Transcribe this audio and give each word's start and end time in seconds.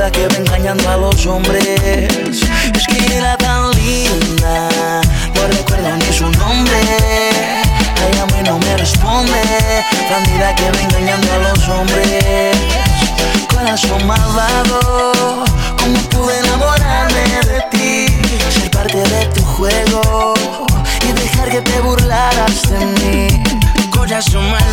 bandida 0.00 0.10
que 0.12 0.28
va 0.28 0.36
engañando 0.36 0.88
a 0.88 0.96
los 0.96 1.26
hombres. 1.26 1.62
Es 2.74 2.86
que 2.86 3.16
era 3.16 3.36
tan 3.36 3.70
linda, 3.72 4.68
no 5.34 5.46
recuerdo 5.48 5.96
ni 5.96 6.12
su 6.12 6.30
nombre. 6.30 6.80
Ella 8.08 8.22
a 8.22 8.26
mí 8.26 8.42
no 8.44 8.58
me 8.58 8.76
responde, 8.78 9.42
bandida 10.10 10.54
que 10.54 10.70
va 10.70 10.80
engañando 10.80 11.32
a 11.32 11.38
los 11.38 11.68
hombres. 11.68 12.56
Corazón 13.48 14.06
malvado, 14.06 15.44
¿cómo 15.78 15.98
pude 16.08 16.38
enamorarme 16.38 17.24
de 17.44 17.60
ti? 17.70 18.06
Ser 18.50 18.70
parte 18.70 18.96
de 18.96 19.26
tu 19.34 19.42
juego 19.42 20.34
y 21.08 21.12
dejar 21.12 21.50
que 21.50 21.60
te 21.60 21.80
burlaras 21.80 22.70
de 22.70 22.86
mí. 22.86 23.42
Corazón 23.90 24.50
malvado, 24.50 24.69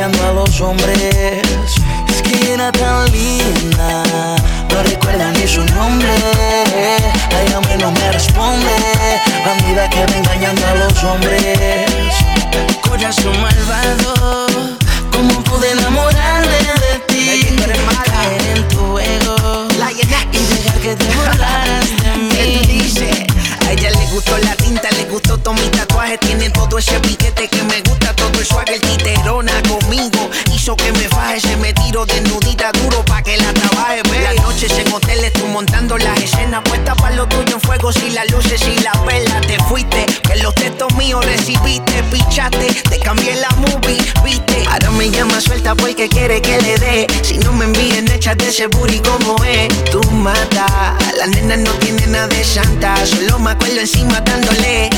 engañando 0.00 0.28
a 0.28 0.32
los 0.32 0.60
hombres. 0.62 0.96
Es 2.08 2.22
que 2.22 2.54
era 2.54 2.72
tan 2.72 3.10
linda, 3.12 4.02
no 4.70 4.82
recuerdo 4.82 5.30
ni 5.32 5.46
su 5.46 5.62
nombre. 5.74 6.08
Ella 7.42 7.60
no 7.78 7.90
me 7.90 8.12
responde, 8.12 8.70
bandida 9.44 9.90
que 9.90 10.06
va 10.06 10.16
engañando 10.16 10.66
a 10.66 10.74
los 10.76 11.04
hombres. 11.04 12.14
Corazón 12.80 13.40
malvado, 13.42 14.46
¿cómo 15.12 15.42
pude 15.44 15.72
enamorarme 15.72 16.48
de 16.48 16.98
ti? 17.06 17.56
Caer 18.04 18.56
en 18.56 18.68
tu 18.68 18.78
juego 18.78 19.68
y 19.92 20.06
dejar 20.06 20.80
que 20.80 20.96
te 20.96 21.04
burlaras 21.14 21.90
de 21.90 22.36
¿Qué 22.36 22.46
mí. 22.46 22.58
tú 22.62 22.68
dices? 22.68 23.26
A 23.66 23.72
ella 23.72 23.90
le 23.90 24.06
gustó 24.06 24.38
la 24.38 24.54
tinta, 24.56 24.88
le 24.92 25.04
gustó 25.04 25.36
todo 25.38 25.54
mi 25.54 25.68
tatuaje. 25.68 26.16
Tiene 26.18 26.48
todo 26.50 26.78
ese 26.78 26.98
piquete 27.00 27.48
que 27.48 27.62
me 27.64 27.79
faje, 31.10 31.40
se 31.40 31.56
me 31.56 31.72
tiro 31.72 32.06
desnudita 32.06 32.72
duro 32.72 33.04
pa' 33.04 33.22
que 33.22 33.36
la 33.36 33.52
trabaje. 33.52 34.02
Ve 34.10 34.20
las 34.22 34.36
noches 34.42 34.72
en 34.78 34.92
hoteles, 34.92 35.32
tú 35.32 35.46
montando 35.46 35.98
las 35.98 36.18
escenas. 36.20 36.62
Puesta 36.64 36.94
para 36.94 37.14
lo 37.16 37.26
tuyo 37.28 37.54
en 37.54 37.60
fuego, 37.60 37.92
si 37.92 38.10
las 38.10 38.30
luces 38.30 38.60
y 38.66 38.78
la 38.80 38.92
vela 39.06 39.40
te 39.42 39.58
fuiste. 39.64 40.06
Que 40.22 40.36
los 40.42 40.54
textos 40.54 40.94
míos 40.94 41.24
recibiste, 41.24 42.02
pichaste. 42.04 42.72
Te 42.88 42.98
cambié 42.98 43.36
la 43.36 43.50
movie, 43.56 43.98
viste. 44.24 44.64
Ahora 44.70 44.90
me 44.90 45.10
llama 45.10 45.40
suelta 45.40 45.74
porque 45.74 46.08
quiere 46.08 46.40
que 46.40 46.60
le 46.60 46.78
dé. 46.78 47.06
Si 47.22 47.38
no 47.38 47.52
me 47.52 47.64
envíen, 47.66 48.10
échate 48.10 48.48
ese 48.48 48.66
booty 48.68 49.00
como 49.00 49.42
es. 49.44 49.68
Tú 49.90 50.00
mata, 50.10 50.96
la 51.18 51.26
nena 51.26 51.56
no 51.56 51.70
tiene 51.74 52.06
nada 52.06 52.28
de 52.28 52.44
santa. 52.44 52.94
Solo 53.04 53.38
me 53.38 53.50
acuerdo 53.50 53.80
encima 53.80 54.20
dándole. 54.20 54.90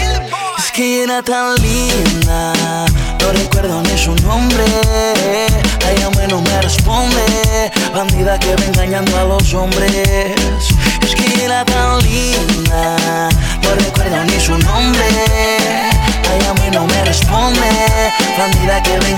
Es 0.59 0.71
que 0.73 1.03
era 1.05 1.23
tan 1.23 1.55
linda, 1.57 2.53
no 3.21 3.33
recuerdo 3.33 3.83
ni 3.83 3.99
su 3.99 4.15
nombre. 4.17 4.65
Engañando 8.93 9.19
a 9.19 9.25
los 9.25 9.55
hombres. 9.55 10.69
Es 11.03 11.15
que 11.15 11.45
era 11.45 11.65
tan 11.65 11.99
linda, 12.03 13.29
no 13.63 13.75
recuerdo 13.77 14.23
ni 14.25 14.39
su 14.39 14.59
nombre. 14.59 15.07
Ella 16.35 16.71
no 16.73 16.87
me 16.87 17.05
responde, 17.05 17.61
bandida 18.39 18.83
que 18.83 18.99
va 18.99 19.09